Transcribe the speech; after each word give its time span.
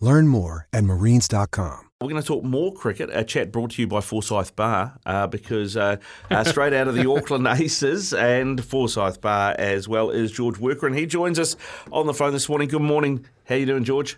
Learn 0.00 0.28
more 0.28 0.68
at 0.72 0.84
marines.com. 0.84 1.90
We're 2.00 2.08
going 2.08 2.22
to 2.22 2.26
talk 2.26 2.44
more 2.44 2.72
cricket. 2.72 3.10
A 3.12 3.24
chat 3.24 3.50
brought 3.50 3.72
to 3.72 3.82
you 3.82 3.88
by 3.88 4.00
Forsyth 4.00 4.54
Barr 4.54 4.96
uh, 5.04 5.26
because 5.26 5.76
uh, 5.76 5.96
uh, 6.30 6.44
straight 6.44 6.72
out 6.72 6.86
of 6.86 6.94
the 6.94 7.10
Auckland 7.10 7.46
Aces 7.60 8.14
and 8.14 8.64
Forsyth 8.64 9.20
Barr 9.20 9.56
as 9.58 9.88
well 9.88 10.10
is 10.10 10.30
George 10.30 10.58
Worker, 10.58 10.86
and 10.86 10.96
he 10.96 11.06
joins 11.06 11.40
us 11.40 11.56
on 11.90 12.06
the 12.06 12.14
phone 12.14 12.32
this 12.32 12.48
morning. 12.48 12.68
Good 12.68 12.82
morning. 12.82 13.26
How 13.46 13.56
are 13.56 13.58
you 13.58 13.66
doing, 13.66 13.82
George? 13.82 14.16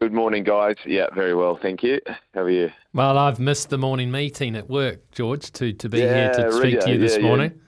Good 0.00 0.12
morning, 0.12 0.44
guys. 0.44 0.76
Yeah, 0.86 1.06
very 1.12 1.34
well, 1.34 1.58
thank 1.60 1.82
you. 1.82 1.98
How 2.34 2.42
are 2.42 2.50
you? 2.50 2.70
Well, 2.94 3.18
I've 3.18 3.40
missed 3.40 3.70
the 3.70 3.78
morning 3.78 4.12
meeting 4.12 4.54
at 4.54 4.70
work, 4.70 5.10
George, 5.10 5.50
to, 5.52 5.72
to 5.72 5.88
be 5.88 5.98
Yeah, 5.98 6.14
here 6.14 6.32
to 6.34 6.52
speak 6.52 6.62
really, 6.64 6.80
to 6.82 6.90
you 6.92 6.98
this 6.98 7.12
yeah, 7.14 7.18
yeah. 7.18 7.26
morning. 7.26 7.60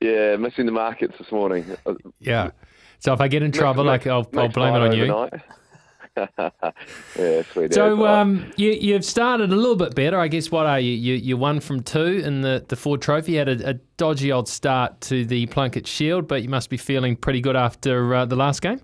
Yeah, 0.00 0.36
missing 0.36 0.64
the 0.64 0.72
markets 0.72 1.14
this 1.18 1.30
morning. 1.32 1.66
Yeah. 2.20 2.52
So 3.00 3.12
if 3.12 3.20
I 3.20 3.28
get 3.28 3.42
in 3.42 3.52
trouble, 3.52 3.84
Next- 3.84 4.06
like 4.06 4.10
I'll, 4.12 4.40
I'll 4.40 4.48
blame 4.48 4.74
it 4.74 4.78
night 4.78 4.86
on 4.88 4.96
you. 4.96 5.12
overnight. 5.12 5.42
yeah, 7.18 7.42
sweet. 7.52 7.74
So 7.74 8.06
um, 8.06 8.50
you, 8.56 8.70
you've 8.70 9.04
started 9.04 9.52
a 9.52 9.56
little 9.56 9.76
bit 9.76 9.94
better, 9.94 10.18
I 10.18 10.28
guess. 10.28 10.50
What 10.50 10.66
are 10.66 10.80
you? 10.80 10.92
You, 10.92 11.14
you 11.14 11.36
won 11.36 11.60
from 11.60 11.82
two 11.82 12.22
in 12.24 12.40
the, 12.40 12.64
the 12.68 12.76
Ford 12.76 13.02
Trophy. 13.02 13.32
You 13.32 13.38
had 13.38 13.48
a, 13.48 13.70
a 13.70 13.74
dodgy 13.96 14.32
old 14.32 14.48
start 14.48 15.00
to 15.02 15.24
the 15.24 15.46
Plunkett 15.46 15.86
Shield, 15.86 16.28
but 16.28 16.42
you 16.42 16.48
must 16.48 16.70
be 16.70 16.76
feeling 16.76 17.16
pretty 17.16 17.40
good 17.40 17.56
after 17.56 18.14
uh, 18.14 18.24
the 18.24 18.36
last 18.36 18.62
game. 18.62 18.80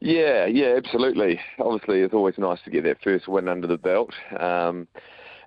Yeah, 0.00 0.46
yeah, 0.46 0.74
absolutely. 0.76 1.40
Obviously, 1.58 2.00
it's 2.00 2.14
always 2.14 2.36
nice 2.38 2.58
to 2.64 2.70
get 2.70 2.84
that 2.84 3.02
first 3.02 3.28
win 3.28 3.48
under 3.48 3.66
the 3.66 3.78
belt. 3.78 4.12
Um, 4.38 4.88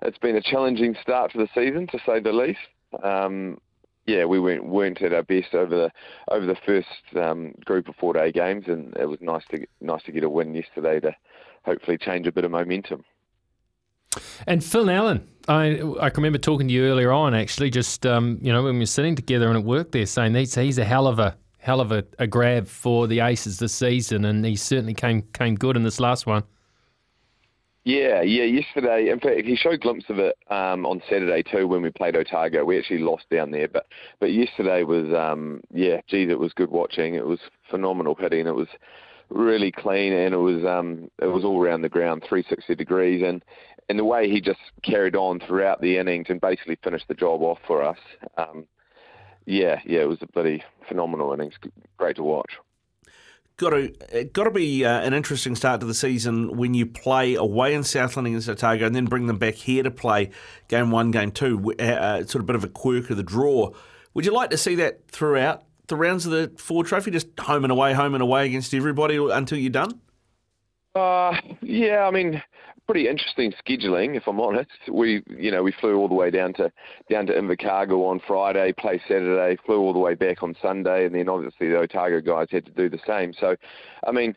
it's 0.02 0.18
been 0.18 0.36
a 0.36 0.42
challenging 0.42 0.96
start 1.00 1.32
to 1.32 1.38
the 1.38 1.48
season, 1.54 1.86
to 1.88 1.98
say 2.04 2.20
the 2.20 2.32
least. 2.32 2.58
Um, 3.02 3.58
yeah, 4.10 4.24
we 4.24 4.40
weren't, 4.40 4.64
weren't 4.64 5.00
at 5.02 5.12
our 5.12 5.22
best 5.22 5.54
over 5.54 5.74
the 5.74 5.92
over 6.30 6.44
the 6.44 6.56
first 6.66 7.16
um, 7.16 7.54
group 7.64 7.88
of 7.88 7.94
four 7.96 8.12
day 8.12 8.32
games, 8.32 8.64
and 8.66 8.96
it 8.96 9.06
was 9.06 9.20
nice 9.20 9.44
to 9.50 9.64
nice 9.80 10.02
to 10.04 10.12
get 10.12 10.24
a 10.24 10.28
win 10.28 10.54
yesterday 10.54 10.98
to 11.00 11.14
hopefully 11.64 11.96
change 11.96 12.26
a 12.26 12.32
bit 12.32 12.44
of 12.44 12.50
momentum. 12.50 13.04
And 14.46 14.64
Finn 14.64 14.88
Allen, 14.88 15.28
I 15.46 15.80
I 16.00 16.10
can 16.10 16.22
remember 16.22 16.38
talking 16.38 16.66
to 16.66 16.74
you 16.74 16.84
earlier 16.84 17.12
on, 17.12 17.34
actually, 17.34 17.70
just 17.70 18.04
um, 18.04 18.38
you 18.42 18.52
know 18.52 18.64
when 18.64 18.74
we 18.74 18.80
were 18.80 18.86
sitting 18.86 19.14
together 19.14 19.48
and 19.48 19.56
at 19.56 19.64
work 19.64 19.92
there, 19.92 20.06
saying 20.06 20.34
he's 20.34 20.54
he's 20.54 20.78
a 20.78 20.84
hell 20.84 21.06
of 21.06 21.20
a 21.20 21.36
hell 21.58 21.80
of 21.80 21.92
a, 21.92 22.04
a 22.18 22.26
grab 22.26 22.66
for 22.66 23.06
the 23.06 23.20
Aces 23.20 23.58
this 23.58 23.74
season, 23.74 24.24
and 24.24 24.44
he 24.44 24.56
certainly 24.56 24.94
came 24.94 25.22
came 25.32 25.54
good 25.54 25.76
in 25.76 25.84
this 25.84 26.00
last 26.00 26.26
one. 26.26 26.42
Yeah, 27.84 28.20
yeah. 28.20 28.44
Yesterday, 28.44 29.08
in 29.08 29.20
fact, 29.20 29.46
he 29.46 29.56
showed 29.56 29.74
a 29.74 29.78
glimpse 29.78 30.04
of 30.10 30.18
it 30.18 30.36
um, 30.50 30.84
on 30.84 31.02
Saturday 31.08 31.42
too 31.42 31.66
when 31.66 31.80
we 31.80 31.90
played 31.90 32.14
Otago. 32.14 32.64
We 32.64 32.78
actually 32.78 32.98
lost 32.98 33.24
down 33.30 33.50
there, 33.50 33.68
but 33.68 33.86
but 34.20 34.32
yesterday 34.32 34.82
was 34.82 35.12
um, 35.14 35.62
yeah, 35.72 36.00
geez, 36.06 36.28
it 36.30 36.38
was 36.38 36.52
good 36.52 36.70
watching. 36.70 37.14
It 37.14 37.26
was 37.26 37.40
phenomenal 37.70 38.14
hitting. 38.14 38.46
It 38.46 38.54
was 38.54 38.68
really 39.30 39.70
clean 39.70 40.12
and 40.12 40.34
it 40.34 40.38
was 40.38 40.64
um, 40.64 41.10
it 41.22 41.26
was 41.26 41.44
all 41.44 41.62
around 41.62 41.82
the 41.82 41.88
ground, 41.88 42.22
360 42.28 42.74
degrees, 42.74 43.22
and 43.26 43.42
and 43.88 43.98
the 43.98 44.04
way 44.04 44.28
he 44.28 44.40
just 44.40 44.60
carried 44.82 45.16
on 45.16 45.40
throughout 45.40 45.80
the 45.80 45.96
innings 45.96 46.26
and 46.28 46.40
basically 46.40 46.78
finished 46.84 47.08
the 47.08 47.14
job 47.14 47.40
off 47.42 47.58
for 47.66 47.82
us. 47.82 47.98
Um, 48.36 48.66
yeah, 49.46 49.80
yeah, 49.86 50.00
it 50.00 50.08
was 50.08 50.18
a 50.20 50.26
bloody 50.26 50.62
phenomenal 50.86 51.32
innings. 51.32 51.54
Great 51.96 52.16
to 52.16 52.22
watch. 52.22 52.50
Got 53.60 53.70
to 53.70 54.24
got 54.32 54.44
to 54.44 54.50
be 54.50 54.86
uh, 54.86 55.00
an 55.02 55.12
interesting 55.12 55.54
start 55.54 55.80
to 55.80 55.86
the 55.86 55.92
season 55.92 56.56
when 56.56 56.72
you 56.72 56.86
play 56.86 57.34
away 57.34 57.74
in 57.74 57.84
Southland 57.84 58.26
against 58.26 58.48
Otago 58.48 58.86
and 58.86 58.96
then 58.96 59.04
bring 59.04 59.26
them 59.26 59.36
back 59.36 59.52
here 59.52 59.82
to 59.82 59.90
play 59.90 60.30
game 60.68 60.90
one, 60.90 61.10
game 61.10 61.30
two. 61.30 61.74
Uh, 61.78 61.82
uh, 61.82 62.16
sort 62.20 62.36
of 62.36 62.40
a 62.40 62.44
bit 62.44 62.56
of 62.56 62.64
a 62.64 62.68
quirk 62.68 63.10
of 63.10 63.18
the 63.18 63.22
draw. 63.22 63.70
Would 64.14 64.24
you 64.24 64.32
like 64.32 64.48
to 64.48 64.56
see 64.56 64.76
that 64.76 65.10
throughout 65.10 65.64
the 65.88 65.96
rounds 65.96 66.24
of 66.24 66.32
the 66.32 66.50
Ford 66.56 66.86
Trophy, 66.86 67.10
just 67.10 67.26
home 67.38 67.62
and 67.62 67.70
away, 67.70 67.92
home 67.92 68.14
and 68.14 68.22
away 68.22 68.46
against 68.46 68.72
everybody 68.72 69.16
until 69.16 69.58
you're 69.58 69.68
done? 69.68 70.00
Uh, 70.94 71.36
yeah, 71.60 72.06
I 72.06 72.10
mean, 72.10 72.42
pretty 72.86 73.08
interesting 73.08 73.52
scheduling, 73.64 74.16
if 74.16 74.26
I'm 74.26 74.40
honest. 74.40 74.70
We, 74.90 75.22
you 75.28 75.50
know, 75.50 75.62
we 75.62 75.72
flew 75.72 75.96
all 75.96 76.08
the 76.08 76.14
way 76.14 76.30
down 76.30 76.52
to 76.54 76.72
down 77.10 77.26
to 77.26 77.32
Invercargill 77.32 78.08
on 78.08 78.20
Friday, 78.26 78.72
played 78.72 79.00
Saturday, 79.06 79.56
flew 79.64 79.78
all 79.78 79.92
the 79.92 79.98
way 79.98 80.14
back 80.14 80.42
on 80.42 80.56
Sunday, 80.60 81.06
and 81.06 81.14
then 81.14 81.28
obviously 81.28 81.68
the 81.68 81.78
Otago 81.78 82.20
guys 82.20 82.48
had 82.50 82.66
to 82.66 82.72
do 82.72 82.88
the 82.88 83.00
same. 83.06 83.32
So, 83.38 83.56
I 84.06 84.12
mean, 84.12 84.34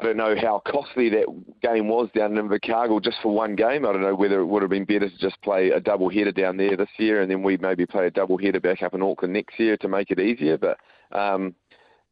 I 0.00 0.02
don't 0.02 0.16
know 0.16 0.34
how 0.34 0.62
costly 0.66 1.10
that 1.10 1.26
game 1.62 1.88
was 1.88 2.08
down 2.14 2.36
in 2.36 2.48
Invercargill 2.48 3.04
just 3.04 3.18
for 3.22 3.34
one 3.34 3.54
game. 3.54 3.84
I 3.84 3.92
don't 3.92 4.00
know 4.00 4.14
whether 4.14 4.40
it 4.40 4.46
would 4.46 4.62
have 4.62 4.70
been 4.70 4.86
better 4.86 5.10
to 5.10 5.18
just 5.18 5.40
play 5.42 5.70
a 5.70 5.80
double 5.80 6.08
header 6.08 6.32
down 6.32 6.56
there 6.56 6.74
this 6.74 6.88
year, 6.96 7.20
and 7.20 7.30
then 7.30 7.42
we 7.42 7.58
maybe 7.58 7.84
play 7.84 8.06
a 8.06 8.10
double 8.10 8.38
header 8.38 8.60
back 8.60 8.82
up 8.82 8.94
in 8.94 9.02
Auckland 9.02 9.34
next 9.34 9.58
year 9.60 9.76
to 9.76 9.88
make 9.88 10.10
it 10.10 10.18
easier. 10.18 10.56
But 10.56 10.78
um, 11.12 11.54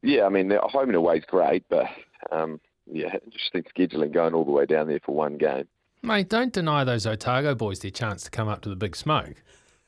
yeah, 0.02 0.24
I 0.24 0.28
mean, 0.28 0.50
home 0.50 0.88
and 0.88 0.96
away 0.96 1.16
is 1.16 1.24
great, 1.26 1.64
but 1.70 1.86
um, 2.30 2.60
yeah, 2.92 3.16
interesting 3.24 3.64
scheduling 3.76 4.12
going 4.12 4.34
all 4.34 4.44
the 4.44 4.50
way 4.50 4.66
down 4.66 4.88
there 4.88 5.00
for 5.04 5.14
one 5.14 5.36
game. 5.36 5.66
Mate, 6.02 6.28
don't 6.28 6.52
deny 6.52 6.84
those 6.84 7.06
Otago 7.06 7.54
boys 7.54 7.80
their 7.80 7.90
chance 7.90 8.22
to 8.24 8.30
come 8.30 8.48
up 8.48 8.60
to 8.62 8.68
the 8.68 8.76
big 8.76 8.94
smoke. 8.94 9.34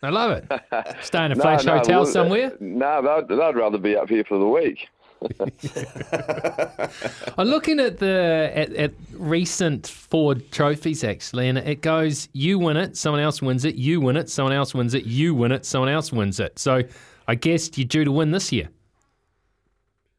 They 0.03 0.11
love 0.11 0.31
it. 0.33 0.50
Stay 1.03 1.27
in 1.27 1.33
a 1.33 1.34
No, 1.34 1.43
flash 1.43 1.65
no, 1.65 1.77
hotel 1.77 2.06
somewhere. 2.06 2.53
No, 2.59 3.03
they'd, 3.03 3.37
they'd 3.37 3.55
rather 3.55 3.78
be 3.78 3.97
up 3.97 4.09
here 4.09 4.25
for 4.25 4.38
the 4.38 4.47
week. 4.47 4.88
I'm 7.38 7.47
looking 7.47 7.78
at 7.78 7.99
the 7.99 8.50
at, 8.55 8.72
at 8.72 8.93
recent 9.12 9.87
Ford 9.87 10.50
trophies 10.50 11.05
actually, 11.05 11.49
and 11.49 11.59
it 11.59 11.82
goes: 11.82 12.31
you 12.32 12.59
win 12.59 12.78
it, 12.78 12.97
someone 12.97 13.21
else 13.21 13.43
wins 13.43 13.67
it, 13.67 13.75
you 13.75 14.00
win 14.00 14.17
it, 14.17 14.31
someone 14.31 14.55
else 14.55 14.72
wins 14.72 14.94
it, 14.94 15.05
you 15.05 15.34
win 15.34 15.53
it, 15.53 15.67
someone 15.67 15.91
else 15.91 16.11
wins 16.11 16.41
it. 16.41 16.59
So, 16.59 16.81
I 17.28 17.34
guess 17.34 17.77
you're 17.77 17.87
due 17.87 18.05
to 18.05 18.12
win 18.12 18.31
this 18.31 18.50
year. 18.50 18.71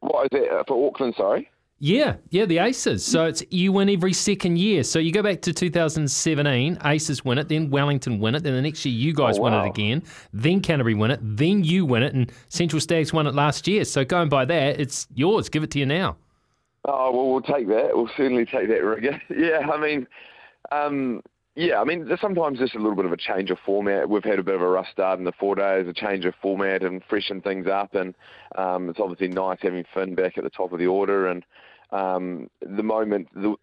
What 0.02 0.26
is 0.26 0.40
it 0.40 0.52
uh, 0.52 0.64
for 0.68 0.88
Auckland? 0.88 1.16
Sorry. 1.18 1.50
Yeah, 1.84 2.18
yeah, 2.30 2.46
the 2.46 2.60
Aces. 2.60 3.04
So 3.04 3.26
it's 3.26 3.44
you 3.50 3.72
win 3.72 3.90
every 3.90 4.14
second 4.14 4.60
year. 4.60 4.84
So 4.84 5.00
you 5.00 5.12
go 5.12 5.24
back 5.24 5.42
to 5.42 5.52
2017, 5.52 6.78
Aces 6.86 7.26
win 7.26 7.40
it, 7.40 7.50
then 7.50 7.72
Wellington 7.72 8.20
win 8.20 8.36
it, 8.36 8.44
then 8.44 8.54
the 8.54 8.62
next 8.62 8.86
year 8.86 8.94
you 8.94 9.16
guys 9.16 9.40
Oh, 9.40 9.42
win 9.42 9.54
it 9.56 9.66
again, 9.66 10.04
then 10.32 10.60
Canterbury 10.62 10.94
win 10.94 11.10
it, 11.10 11.20
then 11.24 11.64
you 11.64 11.88
win 11.88 12.04
it, 12.04 12.14
and 12.14 12.32
Central 12.50 12.80
Stags 12.80 13.12
won 13.12 13.26
it 13.26 13.34
last 13.34 13.68
year. 13.68 13.84
So 13.84 14.06
going 14.06 14.30
by 14.30 14.46
that, 14.46 14.80
it's 14.80 15.08
yours. 15.16 15.50
Give 15.50 15.64
it 15.64 15.72
to 15.72 15.80
you 15.80 15.88
now. 15.88 16.18
Oh 16.86 17.12
well, 17.12 17.32
we'll 17.32 17.42
take 17.42 17.68
that. 17.70 17.96
We'll 17.96 18.12
certainly 18.16 18.46
take 18.46 18.68
that 18.68 18.84
Rigor. 18.84 19.20
Yeah, 19.36 19.68
I 19.68 19.78
mean, 19.80 20.06
um, 20.72 21.24
yeah, 21.56 21.82
I 21.82 21.84
mean, 21.84 22.08
sometimes 22.22 22.60
just 22.60 22.76
a 22.76 22.78
little 22.78 22.96
bit 22.96 23.06
of 23.06 23.12
a 23.12 23.18
change 23.18 23.50
of 23.50 23.58
format. 23.66 24.08
We've 24.08 24.24
had 24.24 24.38
a 24.38 24.44
bit 24.44 24.54
of 24.54 24.62
a 24.62 24.70
rough 24.70 24.88
start 24.92 25.18
in 25.18 25.26
the 25.26 25.32
four 25.32 25.56
days, 25.56 25.88
a 25.88 25.94
change 25.94 26.26
of 26.26 26.36
format 26.44 26.84
and 26.84 27.02
freshen 27.10 27.42
things 27.42 27.66
up, 27.66 27.96
and 27.96 28.14
um, 28.56 28.88
it's 28.88 29.00
obviously 29.00 29.30
nice 29.30 29.58
having 29.64 29.84
Finn 29.96 30.14
back 30.14 30.38
at 30.38 30.44
the 30.44 30.50
top 30.52 30.74
of 30.74 30.78
the 30.78 30.86
order. 30.86 31.28
And 31.28 31.44
um, 31.92 32.50
the 32.62 32.84
moment, 32.84 33.28
the, 33.34 33.56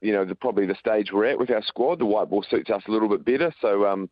you 0.00 0.12
know, 0.12 0.24
the, 0.24 0.34
probably 0.34 0.66
the 0.66 0.74
stage 0.74 1.12
we're 1.12 1.26
at 1.26 1.38
with 1.38 1.50
our 1.50 1.62
squad, 1.62 1.98
the 1.98 2.06
white 2.06 2.30
ball 2.30 2.44
suits 2.48 2.70
us 2.70 2.82
a 2.88 2.90
little 2.90 3.08
bit 3.08 3.24
better. 3.24 3.52
So. 3.60 3.86
Um, 3.86 4.10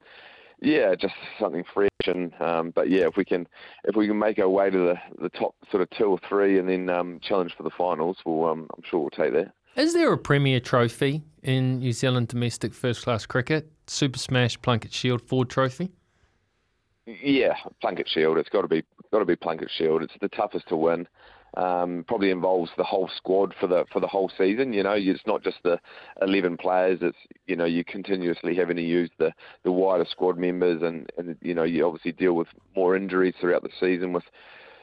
yeah, 0.60 0.94
just 0.96 1.14
something 1.38 1.62
fresh, 1.72 1.88
and 2.06 2.32
um, 2.40 2.72
but 2.74 2.90
yeah, 2.90 3.06
if 3.06 3.16
we 3.16 3.24
can, 3.24 3.46
if 3.84 3.94
we 3.94 4.08
can 4.08 4.18
make 4.18 4.40
our 4.40 4.48
way 4.48 4.70
to 4.70 4.76
the, 4.76 4.94
the 5.22 5.28
top 5.28 5.54
sort 5.70 5.82
of 5.82 5.90
two 5.90 6.06
or 6.06 6.18
three, 6.28 6.58
and 6.58 6.68
then 6.68 6.90
um, 6.90 7.20
challenge 7.22 7.54
for 7.56 7.62
the 7.62 7.70
finals, 7.70 8.16
well, 8.24 8.50
um, 8.50 8.66
I'm 8.76 8.82
sure 8.90 8.98
we'll 8.98 9.10
take 9.10 9.32
that. 9.34 9.52
Is 9.76 9.94
there 9.94 10.12
a 10.12 10.18
Premier 10.18 10.58
Trophy 10.58 11.22
in 11.44 11.78
New 11.78 11.92
Zealand 11.92 12.28
domestic 12.28 12.74
first 12.74 13.04
class 13.04 13.24
cricket? 13.26 13.70
Super 13.86 14.18
Smash, 14.18 14.60
Plunkett 14.60 14.92
Shield, 14.92 15.22
Ford 15.22 15.48
Trophy? 15.48 15.92
Yeah, 17.06 17.54
Plunkett 17.80 18.08
Shield. 18.08 18.38
It's 18.38 18.48
got 18.48 18.62
to 18.62 18.68
be 18.68 18.82
got 19.12 19.20
to 19.20 19.24
be 19.24 19.36
Plunkett 19.36 19.70
Shield. 19.70 20.02
It's 20.02 20.12
the 20.20 20.28
toughest 20.28 20.68
to 20.68 20.76
win. 20.76 21.06
Um, 21.56 22.04
probably 22.06 22.30
involves 22.30 22.70
the 22.76 22.84
whole 22.84 23.08
squad 23.16 23.54
for 23.58 23.66
the 23.66 23.84
for 23.92 24.00
the 24.00 24.06
whole 24.06 24.30
season. 24.36 24.72
You 24.72 24.82
know, 24.82 24.92
it's 24.96 25.26
not 25.26 25.42
just 25.42 25.58
the 25.64 25.80
11 26.22 26.56
players. 26.58 26.98
It's 27.02 27.16
you 27.46 27.56
know 27.56 27.64
you 27.64 27.84
continuously 27.84 28.54
having 28.54 28.76
to 28.76 28.82
use 28.82 29.10
the 29.18 29.32
the 29.64 29.72
wider 29.72 30.06
squad 30.08 30.38
members, 30.38 30.82
and 30.82 31.10
and 31.16 31.36
you 31.40 31.54
know 31.54 31.64
you 31.64 31.86
obviously 31.86 32.12
deal 32.12 32.34
with 32.34 32.48
more 32.76 32.96
injuries 32.96 33.34
throughout 33.40 33.62
the 33.62 33.70
season 33.80 34.12
with 34.12 34.24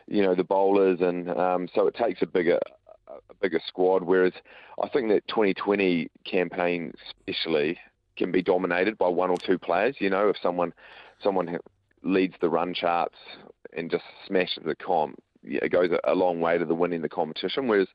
you 0.08 0.22
know 0.22 0.36
the 0.36 0.44
bowlers, 0.44 1.00
and 1.02 1.30
um, 1.32 1.68
so 1.74 1.88
it 1.88 1.96
takes 1.96 2.22
a 2.22 2.28
bigger 2.28 2.60
a 3.08 3.34
bigger 3.42 3.62
squad. 3.68 4.04
Whereas 4.04 4.34
I 4.82 4.90
think 4.90 5.10
that 5.10 5.28
2020 5.28 6.10
campaign, 6.26 6.94
especially, 7.28 7.78
can 8.18 8.32
be 8.32 8.42
dominated 8.42 8.98
by 8.98 9.08
one 9.08 9.30
or 9.30 9.38
two 9.38 9.58
players. 9.58 9.96
You 10.00 10.10
know, 10.10 10.30
if 10.30 10.38
someone 10.42 10.74
someone 11.22 11.58
leads 12.04 12.36
the 12.42 12.50
run 12.50 12.74
charts 12.74 13.18
and 13.76 13.90
just 13.90 14.04
smashes 14.28 14.64
the 14.66 14.76
comp, 14.76 15.20
it 15.46 15.72
goes 15.72 15.90
a 16.04 16.16
long 16.16 16.42
way 16.42 16.58
to 16.58 16.66
the 16.66 16.76
winning 16.76 17.02
the 17.02 17.10
competition. 17.10 17.68
Whereas 17.68 17.88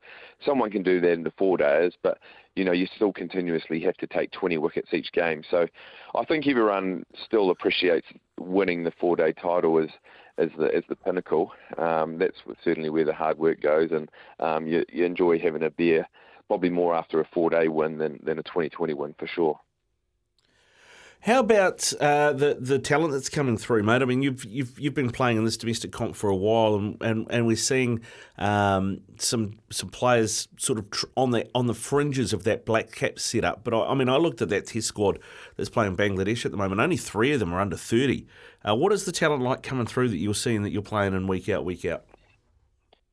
someone 0.45 0.71
can 0.71 0.83
do 0.83 0.99
that 1.01 1.11
in 1.11 1.23
the 1.23 1.33
four 1.37 1.57
days, 1.57 1.93
but 2.01 2.17
you 2.55 2.63
know 2.63 2.71
you 2.71 2.87
still 2.95 3.13
continuously 3.13 3.79
have 3.81 3.95
to 3.97 4.07
take 4.07 4.31
20 4.31 4.57
wickets 4.57 4.93
each 4.93 5.11
game. 5.11 5.43
So 5.49 5.67
I 6.15 6.25
think 6.25 6.47
everyone 6.47 7.05
still 7.25 7.49
appreciates 7.49 8.07
winning 8.39 8.83
the 8.83 8.91
four 8.99 9.15
day 9.15 9.33
title 9.33 9.77
as 9.79 9.89
as 10.37 10.49
the 10.57 10.73
as 10.73 10.83
the 10.89 10.95
pinnacle. 10.95 11.51
Um, 11.77 12.17
that's 12.17 12.37
certainly 12.63 12.89
where 12.89 13.05
the 13.05 13.13
hard 13.13 13.37
work 13.37 13.61
goes, 13.61 13.91
and 13.91 14.09
um, 14.39 14.67
you, 14.67 14.85
you 14.89 15.05
enjoy 15.05 15.39
having 15.39 15.63
a 15.63 15.69
beer 15.69 16.07
probably 16.47 16.69
more 16.69 16.93
after 16.93 17.21
a 17.21 17.27
four 17.33 17.49
day 17.49 17.69
win 17.69 17.97
than, 17.97 18.19
than 18.23 18.37
a 18.37 18.43
2020 18.43 18.93
win 18.93 19.15
for 19.17 19.25
sure. 19.25 19.57
How 21.21 21.39
about 21.41 21.93
uh, 22.01 22.33
the 22.33 22.57
the 22.59 22.79
talent 22.79 23.13
that's 23.13 23.29
coming 23.29 23.55
through, 23.55 23.83
mate? 23.83 24.01
I 24.01 24.05
mean, 24.05 24.23
you've 24.23 24.43
you've 24.43 24.79
you've 24.79 24.95
been 24.95 25.11
playing 25.11 25.37
in 25.37 25.45
this 25.45 25.55
domestic 25.55 25.91
comp 25.91 26.15
for 26.15 26.31
a 26.31 26.35
while, 26.35 26.73
and, 26.73 26.97
and, 26.99 27.27
and 27.29 27.45
we're 27.45 27.55
seeing 27.57 28.01
um, 28.39 29.01
some 29.19 29.59
some 29.69 29.89
players 29.89 30.47
sort 30.57 30.79
of 30.79 30.89
tr- 30.89 31.05
on 31.15 31.29
the 31.29 31.47
on 31.53 31.67
the 31.67 31.75
fringes 31.75 32.33
of 32.33 32.43
that 32.45 32.65
black 32.65 32.91
cap 32.91 33.19
setup. 33.19 33.63
But 33.63 33.75
I, 33.75 33.91
I, 33.91 33.93
mean, 33.93 34.09
I 34.09 34.17
looked 34.17 34.41
at 34.41 34.49
that 34.49 34.65
Test 34.65 34.87
squad 34.87 35.19
that's 35.57 35.69
playing 35.69 35.95
Bangladesh 35.95 36.43
at 36.43 36.49
the 36.49 36.57
moment. 36.57 36.81
Only 36.81 36.97
three 36.97 37.33
of 37.33 37.39
them 37.39 37.53
are 37.53 37.61
under 37.61 37.77
thirty. 37.77 38.25
Uh, 38.67 38.75
what 38.75 38.91
is 38.91 39.05
the 39.05 39.11
talent 39.11 39.43
like 39.43 39.61
coming 39.61 39.85
through 39.85 40.09
that 40.09 40.17
you're 40.17 40.33
seeing 40.33 40.63
that 40.63 40.71
you're 40.71 40.81
playing 40.81 41.13
in 41.13 41.27
week 41.27 41.47
out 41.49 41.63
week 41.63 41.85
out? 41.85 42.03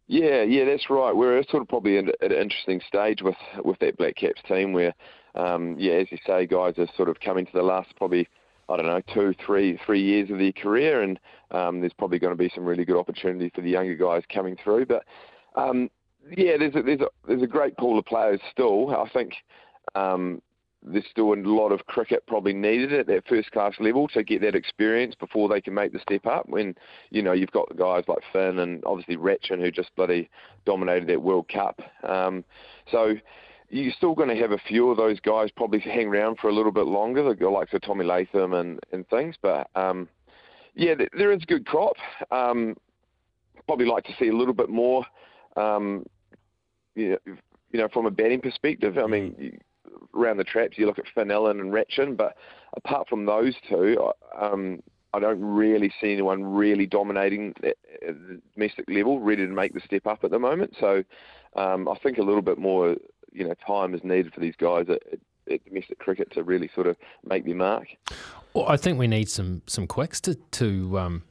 Yeah, 0.09 0.43
yeah, 0.43 0.65
that's 0.65 0.89
right. 0.89 1.15
We're 1.15 1.43
sort 1.51 1.63
of 1.63 1.69
probably 1.69 1.99
at 1.99 2.05
an 2.23 2.33
interesting 2.33 2.81
stage 2.89 3.21
with 3.23 3.37
with 3.63 3.79
that 3.81 3.99
Black 3.99 4.17
Caps 4.17 4.41
team 4.49 4.73
where 4.73 4.95
um, 5.35 5.77
yeah, 5.79 5.93
as 5.95 6.11
you 6.11 6.19
say, 6.27 6.47
guys 6.47 6.75
are 6.79 6.89
sort 6.97 7.11
of 7.11 7.21
coming 7.21 7.45
to 7.45 7.53
the 7.53 7.63
last 7.63 7.95
probably 7.97 8.27
I 8.71 8.77
don't 8.77 8.87
know 8.87 9.03
two, 9.13 9.35
three, 9.45 9.79
three 9.85 10.03
years 10.03 10.31
of 10.31 10.39
their 10.39 10.53
career, 10.53 11.03
and 11.03 11.21
um, 11.51 11.81
there's 11.81 11.93
probably 11.93 12.19
going 12.19 12.33
to 12.33 12.43
be 12.43 12.51
some 12.55 12.65
really 12.65 12.87
good 12.87 12.99
opportunity 12.99 13.51
for 13.55 13.61
the 13.61 13.71
younger 13.71 13.95
guys 13.95 14.23
coming 14.33 14.57
through. 14.65 14.87
But 14.87 15.05
um, 15.57 15.91
yeah, 16.37 16.57
there's 16.59 16.75
a, 16.75 16.83
there's 16.83 17.01
a 17.01 17.09
there's 17.27 17.43
a 17.43 17.47
great 17.47 17.77
pool 17.77 17.99
of 17.99 18.07
players 18.07 18.41
still. 18.51 18.97
I 18.97 19.09
think 19.11 19.35
um, 19.95 20.41
there's 20.83 21.05
still 21.11 21.33
a 21.33 21.37
lot 21.37 21.73
of 21.73 21.87
cricket 21.87 22.27
probably 22.27 22.53
needed 22.53 22.93
at 22.93 23.07
that 23.07 23.27
first 23.29 23.51
class 23.51 23.75
level 23.81 24.09
to 24.09 24.23
get 24.23 24.41
that 24.43 24.55
experience 24.55 25.15
before 25.15 25.49
they 25.49 25.61
can 25.61 25.75
make 25.75 25.93
the 25.93 25.99
step 25.99 26.27
up. 26.27 26.49
When 26.49 26.75
you 27.11 27.23
know 27.23 27.33
you've 27.33 27.51
got 27.51 27.77
guys 27.77 28.05
like 28.07 28.23
Finn 28.33 28.61
and 28.61 28.83
obviously 28.85 29.17
Rachin 29.17 29.61
who 29.61 29.71
just 29.71 29.95
bloody 29.97 30.31
dominated 30.65 31.09
that 31.09 31.23
World 31.23 31.49
Cup. 31.49 31.81
Um, 32.05 32.45
so 32.91 33.15
you're 33.71 33.93
still 33.97 34.15
going 34.15 34.29
to 34.29 34.41
have 34.41 34.53
a 34.53 34.59
few 34.59 34.91
of 34.91 34.97
those 34.97 35.21
guys 35.21 35.51
probably 35.55 35.81
hang 35.81 36.09
around 36.09 36.39
for 36.39 36.49
a 36.49 36.55
little 36.55 36.73
bit 36.73 36.87
longer, 36.87 37.35
the 37.35 37.49
likes 37.49 37.75
of 37.75 37.83
Tommy 37.83 38.05
Latham 38.05 38.55
and, 38.55 38.81
and 38.93 39.07
things. 39.09 39.37
But 39.43 39.69
um, 39.75 40.09
yeah, 40.75 40.95
there 41.17 41.33
is 41.33 41.43
a 41.43 41.47
good 41.47 41.67
crop. 41.67 41.97
Um, 42.31 42.77
probably 43.67 43.87
like 43.87 44.05
to 44.05 44.15
see 44.19 44.29
a 44.29 44.37
little 44.37 44.55
bit 44.55 44.71
more. 44.71 45.05
Um, 45.57 46.07
you, 46.95 47.11
know, 47.11 47.19
you 47.73 47.81
know, 47.81 47.89
from 47.93 48.07
a 48.07 48.11
batting 48.11 48.41
perspective, 48.41 48.97
I 48.97 49.07
mean, 49.07 49.35
mm. 49.39 49.59
Around 50.15 50.37
the 50.37 50.45
traps, 50.45 50.79
you 50.79 50.87
look 50.87 50.99
at 50.99 51.07
Finn 51.15 51.31
and 51.31 51.73
Rachin, 51.73 52.17
but 52.17 52.37
apart 52.77 53.09
from 53.09 53.27
those 53.27 53.55
two, 53.69 54.13
um, 54.39 54.83
I 55.15 55.21
don't 55.21 55.41
really 55.41 55.93
see 56.01 56.13
anyone 56.13 56.45
really 56.45 56.87
dominating 56.87 57.55
at 57.63 57.77
the 58.01 58.41
domestic 58.55 58.89
level, 58.89 59.21
ready 59.21 59.47
to 59.47 59.53
make 59.53 59.73
the 59.73 59.81
step 59.81 60.07
up 60.07 60.23
at 60.23 60.31
the 60.31 60.39
moment. 60.39 60.77
So 60.79 61.03
um, 61.57 61.89
I 61.89 61.97
think 62.03 62.19
a 62.19 62.23
little 62.23 62.43
bit 62.43 62.59
more 62.59 62.97
you 63.33 63.45
know 63.47 63.55
time 63.67 63.95
is 63.95 64.03
needed 64.05 64.33
for 64.33 64.41
these 64.41 64.57
guys 64.57 64.87
at, 64.89 65.03
at 65.51 65.65
domestic 65.65 65.99
cricket 65.99 66.31
to 66.33 66.43
really 66.43 66.71
sort 66.75 66.87
of 66.87 66.97
make 67.25 67.45
their 67.45 67.55
mark. 67.55 67.89
Well, 68.55 68.67
I 68.69 68.77
think 68.77 68.99
we 68.99 69.07
need 69.07 69.29
some 69.29 69.63
some 69.67 69.87
quicks 69.87 70.21
to 70.23 70.35
to 70.35 70.99
um, 70.99 71.23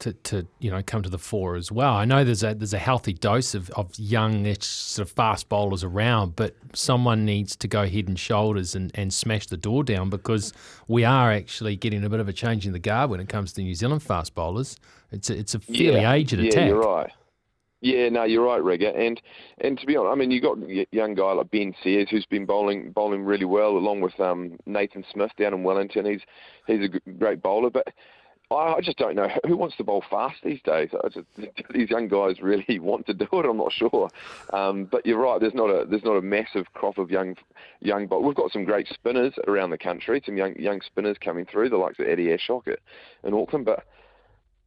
to, 0.00 0.12
to 0.12 0.46
you 0.58 0.70
know 0.70 0.82
come 0.84 1.02
to 1.02 1.08
the 1.08 1.18
fore 1.18 1.56
as 1.56 1.70
well. 1.70 1.94
I 1.94 2.04
know 2.04 2.24
there's 2.24 2.42
a 2.42 2.54
there's 2.54 2.74
a 2.74 2.78
healthy 2.78 3.12
dose 3.12 3.54
of, 3.54 3.70
of 3.70 3.96
young 3.98 4.44
sort 4.60 5.06
of 5.06 5.14
fast 5.14 5.48
bowlers 5.48 5.84
around, 5.84 6.36
but 6.36 6.54
someone 6.74 7.24
needs 7.24 7.54
to 7.56 7.68
go 7.68 7.86
head 7.86 8.08
and 8.08 8.18
shoulders 8.18 8.74
and, 8.74 8.90
and 8.94 9.12
smash 9.12 9.46
the 9.46 9.56
door 9.56 9.84
down 9.84 10.10
because 10.10 10.52
we 10.88 11.04
are 11.04 11.30
actually 11.30 11.76
getting 11.76 12.04
a 12.04 12.08
bit 12.08 12.20
of 12.20 12.28
a 12.28 12.32
change 12.32 12.66
in 12.66 12.72
the 12.72 12.78
guard 12.78 13.10
when 13.10 13.20
it 13.20 13.28
comes 13.28 13.52
to 13.52 13.62
New 13.62 13.74
Zealand 13.74 14.02
fast 14.02 14.34
bowlers. 14.34 14.76
It's 15.12 15.30
a, 15.30 15.36
it's 15.36 15.54
a 15.54 15.60
fairly 15.60 16.00
yeah, 16.00 16.12
aged 16.12 16.38
yeah, 16.38 16.48
attack. 16.48 16.68
You're 16.68 16.80
right. 16.80 17.10
Yeah, 17.82 18.10
no, 18.10 18.24
you're 18.24 18.44
right, 18.44 18.62
Rigor. 18.62 18.90
And 18.90 19.20
and 19.58 19.78
to 19.78 19.86
be 19.86 19.96
honest, 19.96 20.12
I 20.12 20.14
mean, 20.14 20.30
you 20.30 20.40
got 20.40 20.58
a 20.58 20.86
young 20.92 21.14
guy 21.14 21.32
like 21.32 21.50
Ben 21.50 21.74
Sears 21.82 22.08
who's 22.10 22.26
been 22.26 22.44
bowling 22.44 22.92
bowling 22.92 23.24
really 23.24 23.46
well, 23.46 23.70
along 23.70 24.00
with 24.00 24.18
um, 24.20 24.58
Nathan 24.66 25.04
Smith 25.12 25.30
down 25.38 25.54
in 25.54 25.62
Wellington. 25.62 26.04
He's 26.04 26.20
he's 26.66 26.88
a 26.88 27.10
great 27.12 27.42
bowler, 27.42 27.70
but 27.70 27.88
I 28.56 28.80
just 28.80 28.98
don't 28.98 29.14
know 29.14 29.28
who 29.46 29.56
wants 29.56 29.76
to 29.76 29.84
bowl 29.84 30.02
fast 30.10 30.36
these 30.42 30.60
days. 30.62 30.90
Just, 31.12 31.26
these 31.72 31.90
young 31.90 32.08
guys 32.08 32.40
really 32.40 32.78
want 32.80 33.06
to 33.06 33.14
do 33.14 33.26
it. 33.32 33.46
I'm 33.46 33.56
not 33.56 33.72
sure, 33.72 34.10
um, 34.52 34.86
but 34.90 35.06
you're 35.06 35.20
right. 35.20 35.40
There's 35.40 35.54
not 35.54 35.70
a 35.70 35.84
there's 35.88 36.04
not 36.04 36.16
a 36.16 36.22
massive 36.22 36.66
crop 36.74 36.98
of 36.98 37.10
young 37.10 37.36
young 37.80 38.06
bowlers. 38.06 38.26
We've 38.26 38.36
got 38.36 38.52
some 38.52 38.64
great 38.64 38.88
spinners 38.88 39.34
around 39.46 39.70
the 39.70 39.78
country. 39.78 40.22
Some 40.26 40.36
young 40.36 40.56
young 40.56 40.80
spinners 40.80 41.16
coming 41.22 41.46
through, 41.46 41.68
the 41.68 41.76
likes 41.76 41.98
of 41.98 42.08
Adi 42.08 42.26
Ashok 42.26 42.74
in 43.24 43.34
Auckland, 43.34 43.66
but 43.66 43.84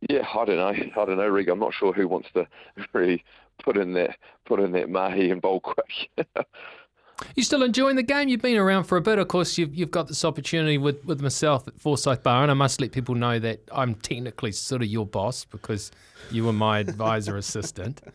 yeah, 0.10 0.26
I 0.34 0.46
don't 0.46 0.58
know. 0.58 0.68
I 1.02 1.06
don't 1.06 1.18
know, 1.18 1.28
Rig. 1.28 1.50
I'm 1.50 1.60
not 1.60 1.74
sure 1.74 1.94
who 1.94 2.08
wants 2.08 2.30
to 2.34 2.48
really 2.94 3.24
put 3.64 3.78
in 3.78 3.94
that 3.94 4.18
put 4.46 4.60
in 4.60 4.72
that 4.74 4.90
mahi 4.90 5.30
and 5.30 5.42
bowl 5.42 5.60
quick. 5.60 6.10
You 7.36 7.44
still 7.44 7.64
enjoying 7.64 7.96
the 7.96 8.04
game? 8.04 8.28
You've 8.28 8.42
been 8.42 8.58
around 8.58 8.86
for 8.86 8.98
a 8.98 9.02
bit. 9.02 9.20
Of 9.20 9.28
course, 9.28 9.58
you've 9.58 9.74
you've 9.74 9.92
got 9.92 10.08
this 10.08 10.26
opportunity 10.26 10.78
with, 10.78 11.04
with 11.06 11.22
myself 11.22 11.68
at 11.68 11.80
Forsyth 11.80 12.24
Barr, 12.24 12.44
and 12.44 12.52
I 12.52 12.54
must 12.54 12.82
let 12.82 12.92
people 12.92 13.16
know 13.16 13.40
that 13.40 13.62
I'm 13.72 13.96
technically 13.96 14.52
sort 14.52 14.82
of 14.82 14.88
your 14.88 15.06
boss 15.06 15.46
because 15.46 15.92
you 16.32 16.44
were 16.44 16.54
my 16.54 16.80
advisor 16.80 17.38
assistant. 17.38 18.02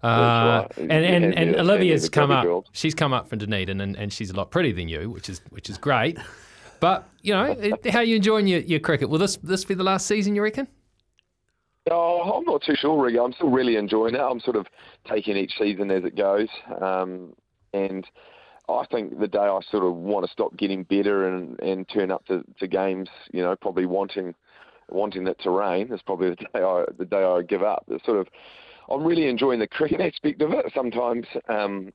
Uh, 0.00 0.68
right. 0.68 0.78
and 0.78 0.92
and, 0.92 1.24
and, 1.24 1.34
and 1.34 1.56
Olivia's 1.56 2.08
come 2.08 2.30
up. 2.30 2.44
Girl. 2.44 2.64
She's 2.70 2.94
come 2.94 3.12
up 3.12 3.28
from 3.28 3.40
Dunedin, 3.40 3.80
and, 3.80 3.96
and 3.96 4.12
she's 4.12 4.30
a 4.30 4.32
lot 4.36 4.52
prettier 4.52 4.72
than 4.72 4.88
you, 4.88 5.10
which 5.10 5.28
is 5.28 5.40
which 5.50 5.68
is 5.68 5.76
great. 5.76 6.18
But 6.78 7.08
you 7.22 7.34
know, 7.34 7.56
how 7.90 7.98
are 7.98 8.04
you 8.04 8.14
enjoying 8.14 8.46
your, 8.46 8.60
your 8.60 8.78
cricket? 8.78 9.08
Will 9.08 9.18
this 9.18 9.38
this 9.38 9.64
be 9.64 9.74
the 9.74 9.82
last 9.82 10.06
season? 10.06 10.36
You 10.36 10.42
reckon? 10.42 10.68
Oh, 11.90 12.32
I'm 12.32 12.44
not 12.44 12.62
too 12.62 12.76
sure, 12.76 13.02
really. 13.02 13.18
I'm 13.18 13.32
still 13.32 13.50
really 13.50 13.74
enjoying 13.74 14.14
it. 14.14 14.20
I'm 14.20 14.40
sort 14.40 14.56
of 14.56 14.66
taking 15.10 15.36
each 15.36 15.54
season 15.58 15.90
as 15.90 16.04
it 16.04 16.16
goes, 16.16 16.48
um, 16.80 17.34
and 17.72 18.06
I 18.68 18.84
think 18.90 19.18
the 19.18 19.28
day 19.28 19.38
I 19.38 19.60
sort 19.70 19.84
of 19.84 19.94
want 19.94 20.26
to 20.26 20.32
stop 20.32 20.56
getting 20.56 20.82
better 20.82 21.28
and, 21.28 21.58
and 21.60 21.88
turn 21.88 22.10
up 22.10 22.26
to, 22.26 22.44
to 22.60 22.66
games, 22.66 23.08
you 23.32 23.42
know, 23.42 23.56
probably 23.56 23.86
wanting 23.86 24.34
wanting 24.90 25.26
it 25.26 25.38
to 25.42 25.50
rain 25.50 25.92
is 25.92 26.00
probably 26.02 26.30
the 26.30 26.36
day 26.54 26.62
I 26.62 26.84
the 26.98 27.04
day 27.04 27.22
I 27.22 27.42
give 27.42 27.62
up. 27.62 27.84
It's 27.88 28.04
sort 28.04 28.18
of 28.18 28.28
I'm 28.90 29.04
really 29.04 29.28
enjoying 29.28 29.60
the 29.60 29.66
cricket 29.66 30.00
aspect 30.12 30.42
of 30.42 30.52
it. 30.52 30.66
Sometimes 30.74 31.26
um, 31.48 31.92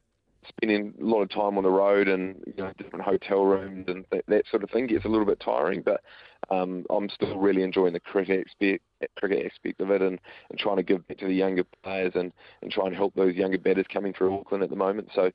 spending 0.47 0.93
a 0.99 1.03
lot 1.03 1.21
of 1.21 1.29
time 1.29 1.57
on 1.57 1.63
the 1.63 1.69
road 1.69 2.07
and 2.07 2.35
you 2.45 2.63
know 2.63 2.71
different 2.77 3.05
hotel 3.05 3.43
rooms 3.43 3.85
and 3.87 4.05
th- 4.11 4.25
that 4.27 4.45
sort 4.49 4.63
of 4.63 4.69
thing 4.69 4.87
gets 4.87 5.05
a 5.05 5.09
little 5.09 5.25
bit 5.25 5.39
tiring. 5.39 5.81
But 5.81 6.01
um, 6.49 6.85
I'm 6.89 7.09
still 7.09 7.37
really 7.37 7.63
enjoying 7.63 7.93
the 7.93 7.99
cricket 7.99 8.47
aspect, 8.47 8.83
cricket 9.17 9.51
aspect 9.51 9.81
of 9.81 9.91
it 9.91 10.01
and, 10.01 10.19
and 10.49 10.59
trying 10.59 10.77
to 10.77 10.83
give 10.83 11.07
back 11.07 11.17
to 11.19 11.27
the 11.27 11.33
younger 11.33 11.63
players 11.83 12.13
and, 12.15 12.31
and 12.61 12.71
trying 12.71 12.91
to 12.91 12.95
help 12.95 13.13
those 13.15 13.35
younger 13.35 13.57
batters 13.57 13.85
coming 13.91 14.13
through 14.13 14.37
Auckland 14.37 14.63
at 14.63 14.69
the 14.69 14.75
moment. 14.75 15.09
So 15.13 15.31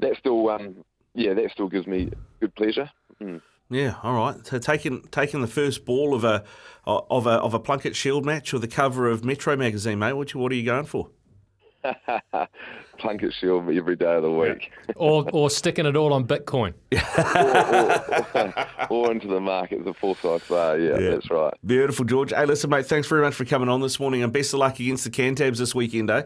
that 0.00 0.16
still 0.18 0.48
um, 0.50 0.84
yeah 1.14 1.34
that 1.34 1.50
still 1.52 1.68
gives 1.68 1.86
me 1.86 2.10
good 2.40 2.54
pleasure. 2.54 2.90
Mm. 3.20 3.40
Yeah, 3.70 3.94
all 4.02 4.14
right. 4.14 4.44
So 4.46 4.58
taking 4.58 5.02
taking 5.12 5.40
the 5.40 5.46
first 5.46 5.84
ball 5.84 6.14
of 6.14 6.24
a 6.24 6.44
of 6.84 7.26
a 7.26 7.30
of 7.30 7.54
a 7.54 7.60
Plunkett 7.60 7.94
Shield 7.94 8.24
match 8.26 8.52
or 8.52 8.58
the 8.58 8.68
cover 8.68 9.08
of 9.08 9.24
Metro 9.24 9.56
magazine, 9.56 10.00
mate. 10.00 10.14
What 10.14 10.34
you, 10.34 10.40
what 10.40 10.50
are 10.50 10.56
you 10.56 10.64
going 10.64 10.86
for? 10.86 11.10
Plunkett 13.00 13.32
Shield 13.40 13.68
every 13.70 13.96
day 13.96 14.14
of 14.14 14.22
the 14.22 14.30
week. 14.30 14.70
Yeah. 14.88 14.94
or, 14.96 15.26
or 15.32 15.50
sticking 15.50 15.86
it 15.86 15.96
all 15.96 16.12
on 16.12 16.26
Bitcoin. 16.26 16.74
or, 18.90 18.90
or, 18.90 19.06
or, 19.06 19.12
into 19.12 19.26
the 19.26 19.40
market, 19.40 19.84
the 19.84 19.94
Forsyth 19.94 20.48
Barr. 20.48 20.78
Yeah, 20.78 20.98
yeah, 20.98 21.10
that's 21.10 21.30
right. 21.30 21.54
Beautiful, 21.64 22.04
George. 22.04 22.30
Hey, 22.30 22.46
listen, 22.46 22.70
mate, 22.70 22.86
thanks 22.86 23.08
very 23.08 23.22
much 23.22 23.34
for 23.34 23.44
coming 23.44 23.68
on 23.68 23.80
this 23.80 23.98
morning 23.98 24.22
and 24.22 24.32
best 24.32 24.52
of 24.52 24.60
luck 24.60 24.78
against 24.78 25.04
the 25.04 25.10
Cantabs 25.10 25.58
this 25.58 25.74
weekend, 25.74 26.10
eh? 26.10 26.22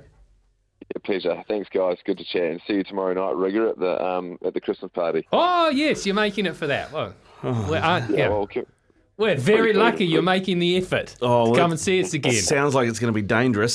Yeah, 0.80 1.00
pleasure. 1.04 1.44
Thanks, 1.48 1.68
guys. 1.72 1.96
Good 2.04 2.18
to 2.18 2.24
chat 2.24 2.42
and 2.42 2.60
see 2.66 2.74
you 2.74 2.84
tomorrow 2.84 3.14
night, 3.14 3.36
Rigor, 3.36 3.70
at 3.70 3.78
the 3.78 4.04
um, 4.04 4.38
at 4.44 4.52
the 4.52 4.60
Christmas 4.60 4.90
party. 4.92 5.26
Oh 5.32 5.70
yes, 5.70 6.04
you're 6.04 6.14
making 6.14 6.44
it 6.44 6.56
for 6.56 6.66
that. 6.66 6.92
Well, 6.92 7.14
oh, 7.42 7.66
well 7.70 7.82
uh, 7.82 8.06
yeah. 8.10 8.16
yeah. 8.16 8.28
Well, 8.28 8.48
we're 9.16 9.36
very 9.36 9.72
lucky 9.72 10.04
you're 10.04 10.22
making 10.22 10.58
the 10.58 10.76
effort 10.76 11.14
oh, 11.22 11.44
well, 11.44 11.54
to 11.54 11.60
come 11.60 11.70
and 11.70 11.78
see 11.78 12.02
us 12.02 12.14
again. 12.14 12.32
Sounds 12.32 12.74
like 12.74 12.88
it's 12.88 12.98
going 12.98 13.12
to 13.12 13.14
be 13.14 13.22
dangerous. 13.22 13.72